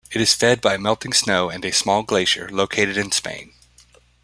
It 0.11 0.19
is 0.19 0.33
fed 0.33 0.61
by 0.61 0.73
a 0.73 0.77
melting 0.79 1.13
snow 1.13 1.51
and 1.51 1.63
a 1.63 1.71
small 1.71 2.01
glacier, 2.01 2.49
located 2.51 2.97
in 2.97 3.11
Spain. 3.11 3.53